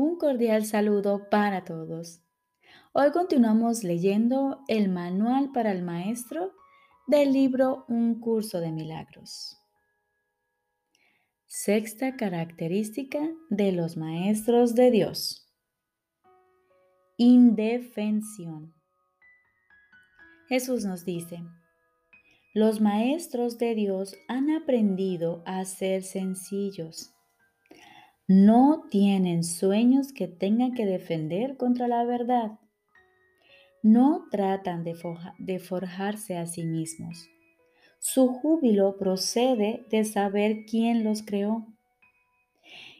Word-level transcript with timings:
Un 0.00 0.16
cordial 0.16 0.64
saludo 0.64 1.28
para 1.28 1.64
todos. 1.64 2.22
Hoy 2.92 3.10
continuamos 3.10 3.82
leyendo 3.82 4.62
el 4.68 4.88
Manual 4.88 5.50
para 5.50 5.72
el 5.72 5.82
Maestro 5.82 6.52
del 7.08 7.32
libro 7.32 7.84
Un 7.88 8.20
curso 8.20 8.60
de 8.60 8.70
milagros. 8.70 9.56
Sexta 11.48 12.14
característica 12.14 13.18
de 13.50 13.72
los 13.72 13.96
maestros 13.96 14.76
de 14.76 14.92
Dios. 14.92 15.52
Indefensión. 17.16 18.76
Jesús 20.48 20.84
nos 20.84 21.04
dice, 21.04 21.42
los 22.54 22.80
maestros 22.80 23.58
de 23.58 23.74
Dios 23.74 24.16
han 24.28 24.52
aprendido 24.52 25.42
a 25.44 25.64
ser 25.64 26.04
sencillos 26.04 27.17
no 28.28 28.84
tienen 28.90 29.42
sueños 29.42 30.12
que 30.12 30.28
tengan 30.28 30.74
que 30.74 30.84
defender 30.84 31.56
contra 31.56 31.88
la 31.88 32.04
verdad. 32.04 32.58
No 33.82 34.26
tratan 34.30 34.84
de, 34.84 35.58
forjarse 35.58 36.36
a 36.36 36.44
sí 36.44 36.66
mismos. 36.66 37.26
Su 38.00 38.28
júbilo 38.28 38.98
procede 38.98 39.86
de 39.90 40.04
saber 40.04 40.66
quién 40.66 41.04
los 41.04 41.22
creó. 41.22 41.66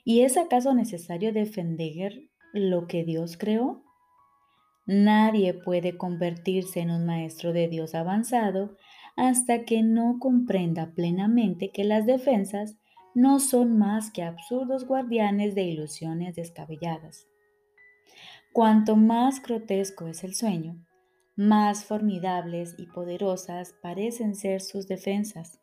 ¿Y 0.03 0.23
es 0.23 0.39
acaso 0.39 0.75
necesario 0.75 1.31
defender 1.35 2.23
lo 2.55 2.87
que 2.87 3.05
Dios 3.05 3.37
creó? 3.37 3.85
Nadie 4.87 5.53
puede 5.53 5.99
convertirse 5.99 6.81
en 6.81 6.91
un 6.91 7.05
maestro 7.05 7.53
de 7.53 7.69
Dios 7.69 7.95
avanzado 7.95 8.79
hasta 9.15 9.67
que 9.67 9.83
no 9.83 10.17
comprenda 10.19 10.95
plenamente 10.95 11.71
que 11.71 11.85
las 11.85 12.07
defensas 12.07 12.79
no 13.19 13.41
son 13.41 13.77
más 13.77 14.13
que 14.13 14.23
absurdos 14.23 14.87
guardianes 14.87 15.57
de 15.57 15.65
ilusiones 15.65 16.37
descabelladas. 16.37 17.27
Cuanto 18.53 18.95
más 18.95 19.43
grotesco 19.43 20.07
es 20.07 20.23
el 20.23 20.37
sueño, 20.37 20.87
más 21.35 21.85
formidables 21.85 22.77
y 22.79 22.87
poderosas 22.87 23.75
parecen 23.83 24.37
ser 24.37 24.61
sus 24.61 24.87
defensas. 24.87 25.61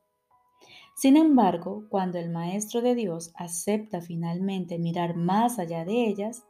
Sin 0.98 1.16
embargo, 1.16 1.86
cuando 1.88 2.20
el 2.20 2.30
Maestro 2.30 2.82
de 2.82 2.94
Dios 2.94 3.32
acepta 3.36 4.02
finalmente 4.02 4.78
mirar 4.78 5.16
más 5.16 5.58
allá 5.58 5.86
de 5.86 6.08
ellas, 6.08 6.44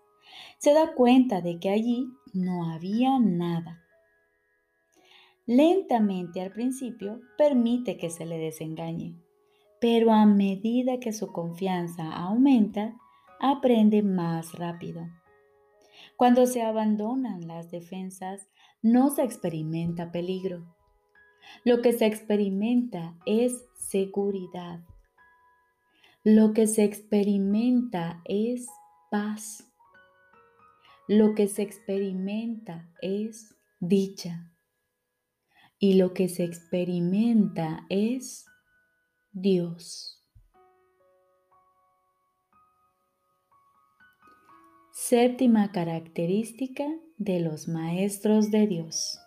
se 0.58 0.74
da 0.74 0.96
cuenta 0.96 1.40
de 1.40 1.60
que 1.60 1.70
allí 1.70 2.08
no 2.34 2.72
había 2.72 3.20
nada. 3.20 3.84
Lentamente 5.46 6.42
al 6.42 6.52
principio 6.52 7.22
permite 7.38 7.96
que 7.98 8.10
se 8.10 8.26
le 8.26 8.40
desengañe 8.40 9.24
pero 9.86 10.12
a 10.12 10.26
medida 10.26 11.00
que 11.00 11.14
su 11.14 11.32
confianza 11.32 12.12
aumenta, 12.12 12.98
aprende 13.40 14.02
más 14.02 14.54
rápido. 14.54 15.08
Cuando 16.18 16.48
se 16.48 16.64
abandonan 16.64 17.46
las 17.46 17.70
defensas, 17.70 18.48
no 18.82 19.12
se 19.12 19.22
experimenta 19.22 20.12
peligro. 20.12 20.66
Lo 21.64 21.84
que 21.84 21.94
se 21.94 22.08
experimenta 22.08 23.16
es 23.28 23.64
seguridad. 23.78 24.80
Lo 26.24 26.54
que 26.54 26.66
se 26.66 26.84
experimenta 26.84 28.24
es 28.26 28.66
paz. 29.12 29.72
Lo 31.08 31.36
que 31.36 31.48
se 31.48 31.62
experimenta 31.62 32.90
es 33.04 33.56
dicha. 33.80 34.52
Y 35.78 35.94
lo 35.94 36.16
que 36.16 36.28
se 36.28 36.44
experimenta 36.44 37.86
es 37.90 38.48
Dios. 39.38 40.26
Séptima 44.94 45.74
característica 45.74 46.86
de 47.18 47.42
los 47.42 47.68
maestros 47.68 48.50
de 48.50 48.66
Dios. 48.66 49.20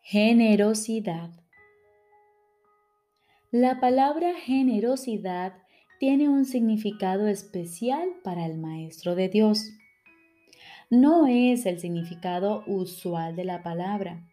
Generosidad. 0.00 1.28
La 3.50 3.80
palabra 3.80 4.32
generosidad 4.32 5.52
tiene 5.98 6.30
un 6.30 6.46
significado 6.46 7.28
especial 7.28 8.08
para 8.24 8.46
el 8.46 8.56
maestro 8.56 9.14
de 9.14 9.28
Dios. 9.28 9.72
No 10.88 11.26
es 11.26 11.66
el 11.66 11.78
significado 11.78 12.64
usual 12.66 13.36
de 13.36 13.44
la 13.44 13.62
palabra. 13.62 14.29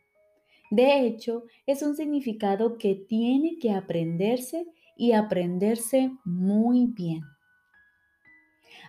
De 0.70 1.06
hecho, 1.06 1.44
es 1.66 1.82
un 1.82 1.96
significado 1.96 2.78
que 2.78 2.96
tiene 2.96 3.58
que 3.60 3.72
aprenderse 3.72 4.68
y 4.98 5.14
aprenderse 5.14 6.12
muy 6.26 6.88
bien. 6.88 7.22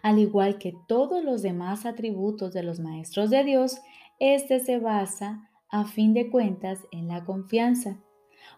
Al 0.03 0.19
igual 0.19 0.59
que 0.59 0.75
todos 0.87 1.25
los 1.25 1.43
demás 1.43 1.87
atributos 1.87 2.53
de 2.53 2.62
los 2.62 2.81
maestros 2.81 3.31
de 3.31 3.44
Dios, 3.44 3.81
este 4.19 4.61
se 4.61 4.78
basa, 4.78 5.49
a 5.71 5.84
fin 5.84 6.15
de 6.15 6.31
cuentas, 6.31 6.81
en 6.93 7.09
la 7.09 7.25
confianza, 7.25 7.99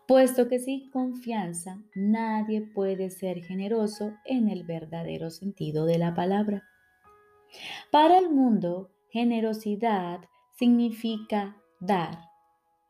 puesto 0.06 0.48
que 0.48 0.58
sin 0.58 0.90
confianza 0.90 1.82
nadie 1.94 2.62
puede 2.62 3.10
ser 3.10 3.42
generoso 3.42 4.12
en 4.24 4.48
el 4.48 4.64
verdadero 4.64 5.30
sentido 5.30 5.86
de 5.86 5.98
la 5.98 6.14
palabra. 6.14 6.64
Para 7.90 8.18
el 8.18 8.30
mundo, 8.30 8.90
generosidad 9.10 10.20
significa 10.56 11.56
dar 11.80 12.29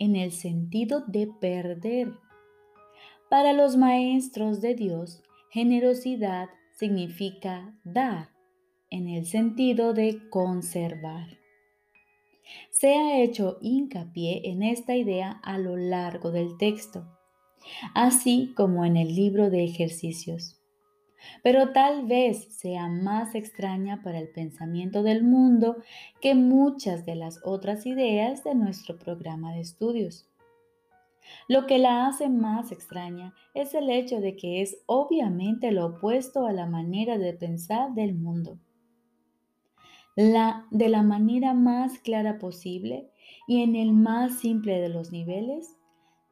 en 0.00 0.16
el 0.16 0.32
sentido 0.32 1.04
de 1.06 1.28
perder. 1.40 2.14
Para 3.28 3.52
los 3.52 3.76
maestros 3.76 4.60
de 4.60 4.74
Dios, 4.74 5.22
generosidad 5.50 6.48
significa 6.72 7.78
dar 7.84 8.30
en 8.90 9.08
el 9.08 9.26
sentido 9.26 9.92
de 9.92 10.28
conservar. 10.30 11.38
Se 12.72 12.96
ha 12.96 13.20
hecho 13.22 13.58
hincapié 13.62 14.50
en 14.50 14.64
esta 14.64 14.96
idea 14.96 15.40
a 15.44 15.58
lo 15.58 15.76
largo 15.76 16.32
del 16.32 16.56
texto, 16.58 17.06
así 17.94 18.52
como 18.56 18.84
en 18.84 18.96
el 18.96 19.14
libro 19.14 19.50
de 19.50 19.62
ejercicios 19.62 20.59
pero 21.42 21.72
tal 21.72 22.06
vez 22.06 22.54
sea 22.54 22.88
más 22.88 23.34
extraña 23.34 24.02
para 24.02 24.18
el 24.18 24.28
pensamiento 24.28 25.02
del 25.02 25.22
mundo 25.22 25.76
que 26.20 26.34
muchas 26.34 27.06
de 27.06 27.14
las 27.14 27.40
otras 27.44 27.86
ideas 27.86 28.44
de 28.44 28.54
nuestro 28.54 28.98
programa 28.98 29.52
de 29.52 29.60
estudios. 29.60 30.26
Lo 31.48 31.66
que 31.66 31.78
la 31.78 32.06
hace 32.06 32.28
más 32.28 32.72
extraña 32.72 33.34
es 33.54 33.74
el 33.74 33.90
hecho 33.90 34.20
de 34.20 34.36
que 34.36 34.62
es 34.62 34.78
obviamente 34.86 35.70
lo 35.72 35.86
opuesto 35.86 36.46
a 36.46 36.52
la 36.52 36.66
manera 36.66 37.18
de 37.18 37.32
pensar 37.32 37.94
del 37.94 38.14
mundo. 38.14 38.58
La, 40.16 40.66
de 40.70 40.88
la 40.88 41.02
manera 41.02 41.54
más 41.54 41.98
clara 41.98 42.38
posible 42.38 43.10
y 43.46 43.62
en 43.62 43.76
el 43.76 43.92
más 43.92 44.38
simple 44.40 44.80
de 44.80 44.88
los 44.88 45.12
niveles, 45.12 45.76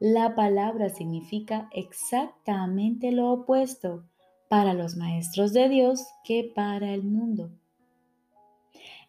la 0.01 0.35
palabra 0.35 0.89
significa 0.89 1.69
exactamente 1.73 3.13
lo 3.13 3.31
opuesto 3.31 4.05
para 4.49 4.75
los 4.75 4.97
maestros 4.97 5.53
de 5.53 5.69
Dios 5.69 6.07
que 6.25 6.51
para 6.55 6.93
el 6.95 7.03
mundo. 7.03 7.51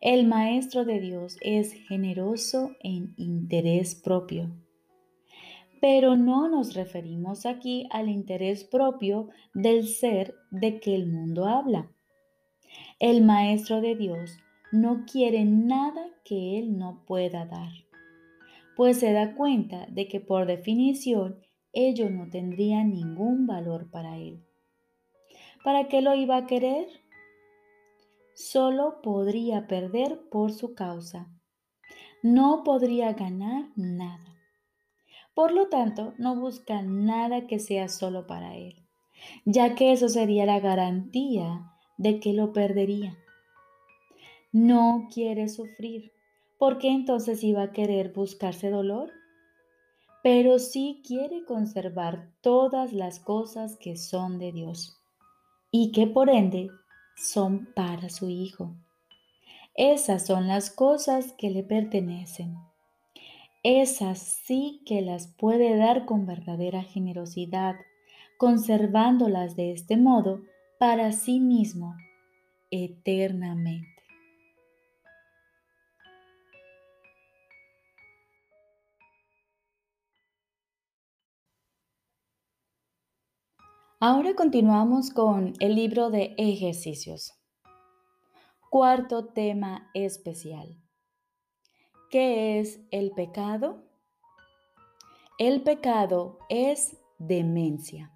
El 0.01 0.27
maestro 0.27 0.85
de 0.85 0.99
Dios 0.99 1.37
es 1.41 1.73
generoso 1.73 2.71
en 2.81 3.13
interés 3.17 3.95
propio. 3.95 4.49
Pero 5.81 6.15
no 6.15 6.49
nos 6.49 6.73
referimos 6.73 7.45
aquí 7.45 7.87
al 7.89 8.09
interés 8.09 8.63
propio 8.63 9.29
del 9.53 9.87
ser 9.87 10.35
de 10.51 10.79
que 10.79 10.95
el 10.95 11.07
mundo 11.07 11.47
habla. 11.47 11.89
El 12.99 13.23
maestro 13.23 13.81
de 13.81 13.95
Dios 13.95 14.37
no 14.71 15.05
quiere 15.05 15.45
nada 15.45 16.05
que 16.23 16.59
él 16.59 16.77
no 16.77 17.03
pueda 17.05 17.45
dar, 17.45 17.71
pues 18.75 18.99
se 18.99 19.13
da 19.13 19.35
cuenta 19.35 19.87
de 19.87 20.07
que 20.07 20.19
por 20.19 20.45
definición 20.45 21.39
ello 21.73 22.09
no 22.09 22.29
tendría 22.29 22.83
ningún 22.83 23.47
valor 23.47 23.89
para 23.89 24.17
él. 24.17 24.45
¿Para 25.69 25.87
qué 25.87 26.01
lo 26.01 26.15
iba 26.15 26.35
a 26.35 26.47
querer? 26.47 26.87
Solo 28.33 29.03
podría 29.03 29.67
perder 29.67 30.19
por 30.31 30.51
su 30.51 30.73
causa. 30.73 31.31
No 32.23 32.63
podría 32.63 33.13
ganar 33.13 33.65
nada. 33.75 34.35
Por 35.35 35.51
lo 35.51 35.67
tanto, 35.67 36.15
no 36.17 36.35
busca 36.35 36.81
nada 36.81 37.45
que 37.45 37.59
sea 37.59 37.87
solo 37.87 38.25
para 38.25 38.55
él, 38.55 38.83
ya 39.45 39.75
que 39.75 39.91
eso 39.91 40.09
sería 40.09 40.47
la 40.47 40.59
garantía 40.59 41.71
de 41.99 42.19
que 42.19 42.33
lo 42.33 42.51
perdería. 42.51 43.15
No 44.51 45.07
quiere 45.13 45.49
sufrir, 45.49 46.13
porque 46.57 46.89
entonces 46.89 47.43
iba 47.43 47.61
a 47.61 47.71
querer 47.73 48.11
buscarse 48.11 48.71
dolor, 48.71 49.11
pero 50.23 50.57
sí 50.57 51.03
quiere 51.05 51.45
conservar 51.45 52.33
todas 52.41 52.91
las 52.91 53.19
cosas 53.19 53.77
que 53.77 53.97
son 53.97 54.39
de 54.39 54.51
Dios 54.51 54.98
y 55.71 55.91
que 55.91 56.07
por 56.07 56.29
ende 56.29 56.69
son 57.15 57.67
para 57.75 58.09
su 58.09 58.29
Hijo. 58.29 58.75
Esas 59.75 60.25
son 60.25 60.47
las 60.47 60.69
cosas 60.69 61.33
que 61.33 61.49
le 61.49 61.63
pertenecen. 61.63 62.57
Esas 63.63 64.19
sí 64.19 64.81
que 64.85 65.01
las 65.01 65.27
puede 65.27 65.75
dar 65.77 66.05
con 66.05 66.25
verdadera 66.25 66.83
generosidad, 66.83 67.75
conservándolas 68.37 69.55
de 69.55 69.71
este 69.71 69.97
modo 69.97 70.41
para 70.79 71.11
sí 71.11 71.39
mismo 71.39 71.95
eternamente. 72.71 73.98
Ahora 84.01 84.33
continuamos 84.33 85.11
con 85.11 85.55
el 85.59 85.75
libro 85.75 86.09
de 86.09 86.33
ejercicios. 86.37 87.33
Cuarto 88.69 89.25
tema 89.25 89.89
especial. 89.93 90.77
¿Qué 92.09 92.61
es 92.61 92.79
el 92.91 93.11
pecado? 93.11 93.83
El 95.37 95.63
pecado 95.63 96.39
es 96.47 96.95
demencia. 97.17 98.13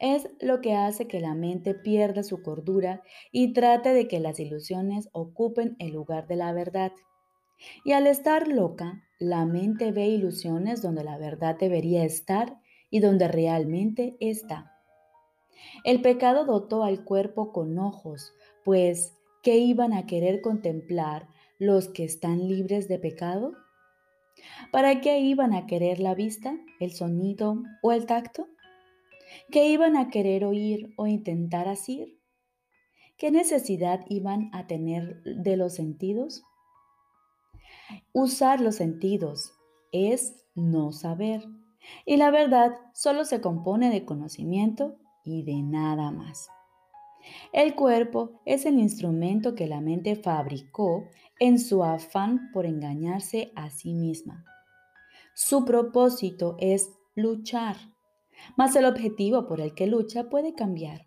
Es 0.00 0.28
lo 0.40 0.60
que 0.60 0.74
hace 0.74 1.06
que 1.06 1.20
la 1.20 1.36
mente 1.36 1.74
pierda 1.74 2.24
su 2.24 2.42
cordura 2.42 3.04
y 3.30 3.52
trate 3.52 3.90
de 3.94 4.08
que 4.08 4.18
las 4.18 4.40
ilusiones 4.40 5.08
ocupen 5.12 5.76
el 5.78 5.92
lugar 5.92 6.26
de 6.26 6.34
la 6.34 6.52
verdad. 6.52 6.90
Y 7.84 7.92
al 7.92 8.08
estar 8.08 8.48
loca, 8.48 9.04
la 9.20 9.46
mente 9.46 9.92
ve 9.92 10.08
ilusiones 10.08 10.82
donde 10.82 11.04
la 11.04 11.18
verdad 11.18 11.56
debería 11.56 12.02
estar 12.02 12.58
y 12.90 12.98
donde 12.98 13.28
realmente 13.28 14.16
está. 14.18 14.71
El 15.84 16.00
pecado 16.02 16.44
dotó 16.44 16.84
al 16.84 17.04
cuerpo 17.04 17.52
con 17.52 17.78
ojos, 17.78 18.32
pues 18.64 19.14
¿qué 19.42 19.58
iban 19.58 19.92
a 19.92 20.06
querer 20.06 20.40
contemplar 20.40 21.28
los 21.58 21.88
que 21.88 22.04
están 22.04 22.48
libres 22.48 22.88
de 22.88 22.98
pecado? 22.98 23.52
¿Para 24.70 25.00
qué 25.00 25.20
iban 25.20 25.54
a 25.54 25.66
querer 25.66 25.98
la 26.00 26.14
vista, 26.14 26.56
el 26.80 26.92
sonido 26.92 27.62
o 27.82 27.92
el 27.92 28.06
tacto? 28.06 28.48
¿Qué 29.50 29.68
iban 29.68 29.96
a 29.96 30.08
querer 30.08 30.44
oír 30.44 30.92
o 30.96 31.06
intentar 31.06 31.68
asir? 31.68 32.18
¿Qué 33.16 33.30
necesidad 33.30 34.04
iban 34.08 34.50
a 34.52 34.66
tener 34.66 35.22
de 35.22 35.56
los 35.56 35.74
sentidos? 35.74 36.42
Usar 38.12 38.60
los 38.60 38.76
sentidos 38.76 39.52
es 39.92 40.44
no 40.54 40.92
saber. 40.92 41.44
Y 42.04 42.16
la 42.16 42.30
verdad 42.30 42.72
solo 42.94 43.24
se 43.24 43.40
compone 43.40 43.90
de 43.90 44.04
conocimiento 44.04 44.96
y 45.24 45.42
de 45.42 45.62
nada 45.62 46.10
más. 46.10 46.48
El 47.52 47.74
cuerpo 47.74 48.40
es 48.44 48.66
el 48.66 48.78
instrumento 48.78 49.54
que 49.54 49.66
la 49.66 49.80
mente 49.80 50.16
fabricó 50.16 51.08
en 51.38 51.58
su 51.58 51.84
afán 51.84 52.50
por 52.52 52.66
engañarse 52.66 53.52
a 53.54 53.70
sí 53.70 53.94
misma. 53.94 54.44
Su 55.34 55.64
propósito 55.64 56.56
es 56.58 56.90
luchar, 57.14 57.76
mas 58.56 58.74
el 58.76 58.84
objetivo 58.84 59.46
por 59.46 59.60
el 59.60 59.74
que 59.74 59.86
lucha 59.86 60.28
puede 60.28 60.54
cambiar. 60.54 61.06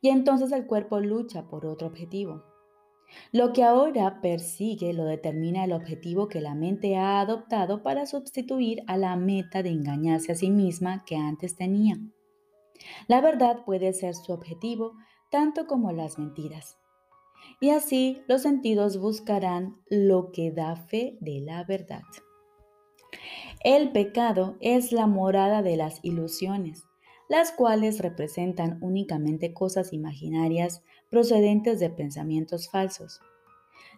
Y 0.00 0.10
entonces 0.10 0.52
el 0.52 0.66
cuerpo 0.66 1.00
lucha 1.00 1.48
por 1.48 1.64
otro 1.66 1.88
objetivo. 1.88 2.44
Lo 3.32 3.52
que 3.52 3.64
ahora 3.64 4.20
persigue 4.20 4.92
lo 4.92 5.04
determina 5.04 5.64
el 5.64 5.72
objetivo 5.72 6.28
que 6.28 6.40
la 6.40 6.54
mente 6.54 6.96
ha 6.96 7.20
adoptado 7.20 7.82
para 7.82 8.06
sustituir 8.06 8.82
a 8.86 8.96
la 8.96 9.16
meta 9.16 9.62
de 9.62 9.70
engañarse 9.70 10.32
a 10.32 10.36
sí 10.36 10.50
misma 10.50 11.04
que 11.04 11.16
antes 11.16 11.56
tenía. 11.56 11.96
La 13.08 13.20
verdad 13.20 13.64
puede 13.64 13.92
ser 13.92 14.14
su 14.14 14.32
objetivo 14.32 14.94
tanto 15.30 15.66
como 15.66 15.92
las 15.92 16.18
mentiras. 16.18 16.78
Y 17.60 17.70
así 17.70 18.22
los 18.28 18.42
sentidos 18.42 18.98
buscarán 18.98 19.76
lo 19.88 20.32
que 20.32 20.50
da 20.50 20.76
fe 20.76 21.16
de 21.20 21.40
la 21.40 21.64
verdad. 21.64 22.02
El 23.62 23.92
pecado 23.92 24.56
es 24.60 24.92
la 24.92 25.06
morada 25.06 25.62
de 25.62 25.76
las 25.76 26.00
ilusiones, 26.02 26.84
las 27.28 27.52
cuales 27.52 27.98
representan 27.98 28.78
únicamente 28.80 29.52
cosas 29.52 29.92
imaginarias 29.92 30.82
procedentes 31.10 31.78
de 31.78 31.90
pensamientos 31.90 32.70
falsos. 32.70 33.20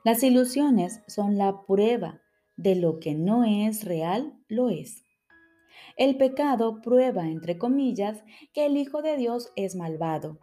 Las 0.05 0.23
ilusiones 0.23 1.03
son 1.07 1.39
la 1.39 1.65
prueba 1.65 2.21
de 2.57 2.75
lo 2.75 2.99
que 2.99 3.15
no 3.15 3.45
es 3.45 3.85
real, 3.85 4.35
lo 4.49 4.69
es. 4.69 5.05
El 5.97 6.17
pecado 6.17 6.81
prueba, 6.81 7.29
entre 7.29 7.59
comillas, 7.59 8.25
que 8.53 8.67
el 8.67 8.77
Hijo 8.77 9.03
de 9.03 9.17
Dios 9.17 9.53
es 9.57 9.77
malvado, 9.77 10.39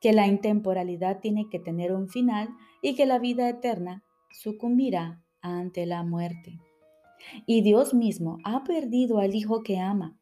que 0.00 0.12
la 0.12 0.26
intemporalidad 0.26 1.20
tiene 1.20 1.48
que 1.48 1.58
tener 1.58 1.92
un 1.92 2.08
final 2.08 2.48
y 2.82 2.94
que 2.94 3.06
la 3.06 3.18
vida 3.18 3.48
eterna 3.48 4.04
sucumbirá 4.30 5.22
ante 5.42 5.86
la 5.86 6.02
muerte. 6.02 6.58
Y 7.46 7.62
Dios 7.62 7.94
mismo 7.94 8.38
ha 8.44 8.64
perdido 8.64 9.18
al 9.18 9.34
Hijo 9.34 9.62
que 9.62 9.78
ama, 9.78 10.18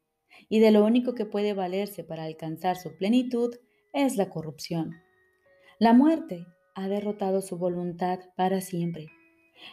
y 0.49 0.59
de 0.59 0.71
lo 0.71 0.85
único 0.85 1.15
que 1.15 1.25
puede 1.25 1.53
valerse 1.53 2.03
para 2.03 2.23
alcanzar 2.23 2.75
su 2.77 2.95
plenitud 2.95 3.55
es 3.93 4.17
la 4.17 4.29
corrupción. 4.29 4.95
La 5.79 5.93
muerte 5.93 6.45
ha 6.75 6.87
derrotado 6.87 7.41
su 7.41 7.57
voluntad 7.57 8.19
para 8.35 8.61
siempre. 8.61 9.07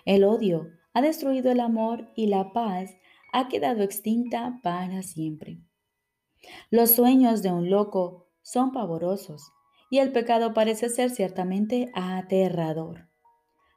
El 0.04 0.24
odio 0.24 0.68
ha 0.94 1.02
destruido 1.02 1.52
el 1.52 1.60
amor 1.60 2.10
y 2.14 2.26
la 2.26 2.52
paz 2.52 2.96
ha 3.36 3.48
quedado 3.48 3.82
extinta 3.82 4.60
para 4.62 5.02
siempre. 5.02 5.58
Los 6.70 6.92
sueños 6.92 7.42
de 7.42 7.52
un 7.52 7.68
loco 7.68 8.28
son 8.40 8.72
pavorosos 8.72 9.52
y 9.90 9.98
el 9.98 10.10
pecado 10.10 10.54
parece 10.54 10.88
ser 10.88 11.10
ciertamente 11.10 11.90
aterrador. 11.94 13.10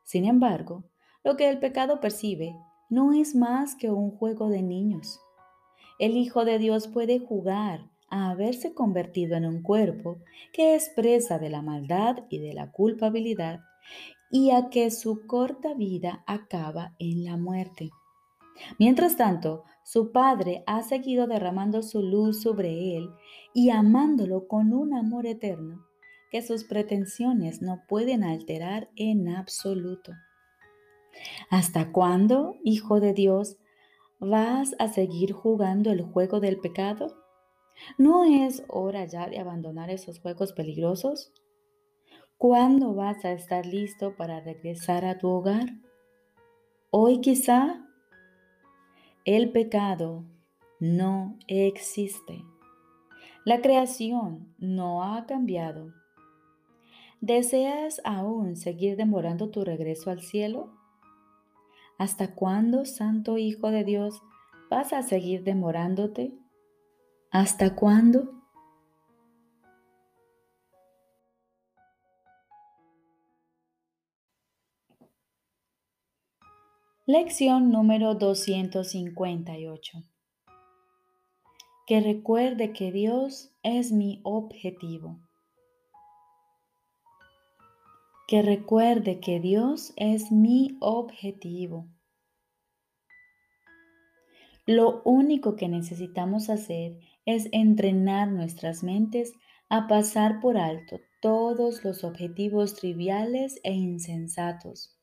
Sin 0.06 0.24
embargo, 0.24 0.86
lo 1.26 1.36
que 1.36 1.50
el 1.50 1.60
pecado 1.60 2.00
percibe 2.00 2.56
no 2.90 3.12
es 3.12 3.36
más 3.36 3.76
que 3.76 3.92
un 3.92 4.12
juego 4.12 4.48
de 4.48 4.62
niños. 4.62 5.20
El 6.00 6.16
Hijo 6.16 6.46
de 6.46 6.58
Dios 6.58 6.88
puede 6.88 7.20
jugar 7.20 7.82
a 8.10 8.30
haberse 8.30 8.74
convertido 8.74 9.36
en 9.36 9.46
un 9.46 9.62
cuerpo 9.62 10.20
que 10.54 10.76
es 10.76 10.90
presa 10.96 11.38
de 11.38 11.50
la 11.50 11.62
maldad 11.62 12.24
y 12.30 12.40
de 12.40 12.54
la 12.54 12.72
culpabilidad 12.72 13.60
y 14.32 14.52
a 14.52 14.70
que 14.70 14.90
su 14.90 15.28
corta 15.28 15.74
vida 15.74 16.24
acaba 16.28 16.96
en 16.98 17.26
la 17.26 17.36
muerte. 17.36 17.90
Mientras 18.78 19.16
tanto, 19.16 19.64
su 19.84 20.12
padre 20.12 20.64
ha 20.68 20.84
seguido 20.84 21.28
derramando 21.28 21.82
su 21.82 22.02
luz 22.02 22.42
sobre 22.42 22.98
él 22.98 23.10
y 23.54 23.70
amándolo 23.70 24.48
con 24.48 24.74
un 24.74 24.94
amor 24.94 25.26
eterno 25.26 25.86
que 26.32 26.42
sus 26.42 26.64
pretensiones 26.64 27.62
no 27.62 27.84
pueden 27.88 28.24
alterar 28.24 28.90
en 28.96 29.30
absoluto. 29.30 30.14
¿Hasta 31.50 31.92
cuándo, 31.92 32.56
Hijo 32.64 33.00
de 33.00 33.14
Dios, 33.14 33.58
vas 34.20 34.76
a 34.80 34.88
seguir 34.90 35.32
jugando 35.32 35.92
el 35.92 36.04
juego 36.04 36.40
del 36.40 36.60
pecado? 36.60 37.16
¿No 37.98 38.26
es 38.26 38.64
hora 38.68 39.06
ya 39.06 39.28
de 39.28 39.40
abandonar 39.40 39.90
esos 39.90 40.20
juegos 40.20 40.54
peligrosos? 40.54 41.32
¿Cuándo 42.38 42.94
vas 42.94 43.26
a 43.26 43.32
estar 43.32 43.66
listo 43.66 44.16
para 44.16 44.40
regresar 44.40 45.06
a 45.06 45.18
tu 45.18 45.30
hogar? 45.30 45.68
Hoy 46.92 47.22
quizá 47.22 47.89
el 49.36 49.52
pecado 49.52 50.26
no 50.80 51.38
existe. 51.48 52.44
La 53.46 53.62
creación 53.62 54.56
no 54.58 55.04
ha 55.04 55.28
cambiado. 55.28 55.94
¿Deseas 57.22 58.02
aún 58.06 58.56
seguir 58.56 58.98
demorando 58.98 59.52
tu 59.52 59.64
regreso 59.64 60.10
al 60.10 60.22
cielo? 60.22 60.74
¿Hasta 62.00 62.34
cuándo, 62.34 62.86
Santo 62.86 63.38
Hijo 63.38 63.70
de 63.70 63.84
Dios, 63.84 64.20
vas 64.72 64.94
a 64.94 65.04
seguir 65.04 65.44
demorándote? 65.44 66.34
¿Hasta 67.30 67.76
cuándo? 67.76 68.39
Lección 77.12 77.72
número 77.72 78.14
258. 78.14 80.04
Que 81.88 82.02
recuerde 82.02 82.72
que 82.72 82.92
Dios 82.92 83.50
es 83.64 83.92
mi 83.92 84.22
objetivo. 84.24 85.20
Que 88.28 88.44
recuerde 88.44 89.20
que 89.20 89.40
Dios 89.40 89.92
es 89.96 90.32
mi 90.32 90.78
objetivo. 90.82 91.88
Lo 94.68 95.02
único 95.04 95.56
que 95.56 95.68
necesitamos 95.68 96.52
hacer 96.52 97.00
es 97.26 97.50
entrenar 97.52 98.28
nuestras 98.28 98.84
mentes 98.84 99.34
a 99.68 99.88
pasar 99.88 100.40
por 100.42 100.60
alto 100.60 101.00
todos 101.24 101.84
los 101.84 102.04
objetivos 102.04 102.76
triviales 102.76 103.60
e 103.64 103.74
insensatos 103.74 104.96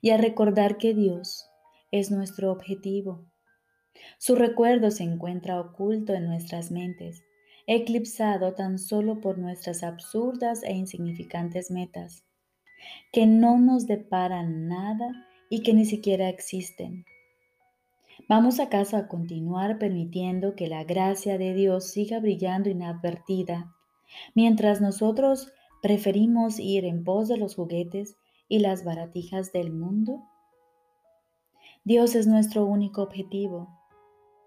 y 0.00 0.10
a 0.10 0.16
recordar 0.16 0.78
que 0.78 0.94
Dios 0.94 1.49
es 1.90 2.10
nuestro 2.10 2.52
objetivo. 2.52 3.26
Su 4.18 4.34
recuerdo 4.34 4.90
se 4.90 5.02
encuentra 5.02 5.60
oculto 5.60 6.14
en 6.14 6.26
nuestras 6.26 6.70
mentes, 6.70 7.22
eclipsado 7.66 8.54
tan 8.54 8.78
solo 8.78 9.20
por 9.20 9.38
nuestras 9.38 9.82
absurdas 9.82 10.62
e 10.62 10.72
insignificantes 10.72 11.70
metas, 11.70 12.24
que 13.12 13.26
no 13.26 13.58
nos 13.58 13.86
deparan 13.86 14.68
nada 14.68 15.26
y 15.48 15.62
que 15.62 15.74
ni 15.74 15.84
siquiera 15.84 16.28
existen. 16.28 17.04
¿Vamos 18.28 18.60
acaso 18.60 18.96
a 18.96 19.08
continuar 19.08 19.78
permitiendo 19.78 20.54
que 20.54 20.68
la 20.68 20.84
gracia 20.84 21.38
de 21.38 21.54
Dios 21.54 21.90
siga 21.90 22.20
brillando 22.20 22.70
inadvertida, 22.70 23.74
mientras 24.34 24.80
nosotros 24.80 25.52
¿Preferimos 25.82 26.58
ir 26.58 26.84
en 26.84 27.04
pos 27.04 27.28
de 27.28 27.38
los 27.38 27.54
juguetes 27.54 28.18
y 28.48 28.58
las 28.58 28.84
baratijas 28.84 29.50
del 29.50 29.72
mundo? 29.72 30.20
Dios 31.82 32.14
es 32.14 32.26
nuestro 32.26 32.66
único 32.66 33.02
objetivo, 33.02 33.68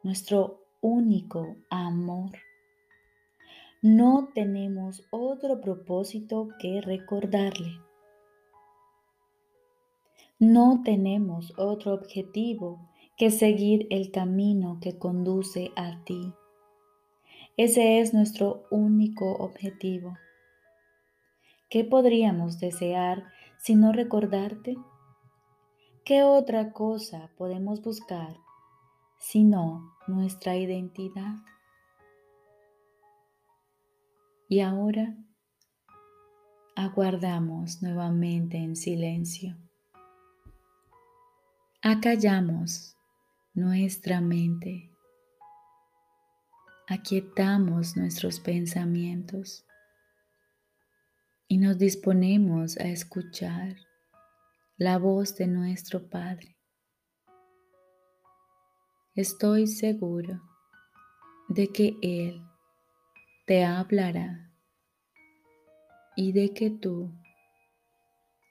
nuestro 0.04 0.62
único 0.82 1.56
amor. 1.72 2.30
No 3.82 4.30
tenemos 4.36 5.04
otro 5.10 5.60
propósito 5.60 6.50
que 6.60 6.80
recordarle. 6.80 7.80
No 10.38 10.84
tenemos 10.86 11.54
otro 11.58 11.96
objetivo 11.96 12.88
que 13.18 13.32
seguir 13.32 13.88
el 13.90 14.12
camino 14.12 14.78
que 14.80 15.00
conduce 15.00 15.72
a 15.76 16.04
ti. 16.04 16.34
Ese 17.58 18.00
es 18.00 18.14
nuestro 18.14 18.66
único 18.70 19.38
objetivo. 19.38 20.20
¿Qué 21.68 21.84
podríamos 21.84 22.60
desear 22.60 23.24
si 23.58 23.74
no 23.74 23.92
recordarte? 23.92 24.78
¿Qué 26.06 26.22
otra 26.22 26.74
cosa 26.74 27.30
podemos 27.38 27.82
buscar 27.82 28.36
sino 29.20 29.96
nuestra 30.06 30.58
identidad? 30.58 31.36
Y 34.50 34.60
ahora 34.60 35.16
aguardamos 36.76 37.82
nuevamente 37.82 38.58
en 38.58 38.76
silencio. 38.76 39.56
Acallamos 41.82 42.98
nuestra 43.54 44.20
mente. 44.20 44.92
Aquietamos 46.90 47.96
nuestros 47.96 48.42
pensamientos 48.42 49.66
y 51.48 51.60
nos 51.60 51.78
disponemos 51.78 52.76
a 52.78 52.90
escuchar 52.90 53.78
la 54.84 54.98
voz 54.98 55.34
de 55.38 55.48
nuestro 55.48 56.10
Padre. 56.10 56.58
Estoy 59.16 59.66
seguro 59.66 60.42
de 61.48 61.70
que 61.70 61.96
Él 62.02 62.42
te 63.48 63.64
hablará 63.64 64.52
y 66.18 66.34
de 66.34 66.54
que 66.54 66.70
tú 66.70 67.14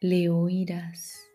le 0.00 0.30
oirás. 0.30 1.31